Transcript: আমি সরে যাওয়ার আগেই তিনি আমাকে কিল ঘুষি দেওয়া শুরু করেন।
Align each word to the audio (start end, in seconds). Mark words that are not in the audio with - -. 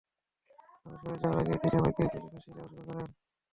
আমি 0.85 0.95
সরে 1.01 1.17
যাওয়ার 1.21 1.39
আগেই 1.41 1.59
তিনি 1.63 1.75
আমাকে 1.77 2.01
কিল 2.11 2.25
ঘুষি 2.25 2.49
দেওয়া 2.51 2.67
শুরু 2.69 2.81
করেন। 2.87 3.07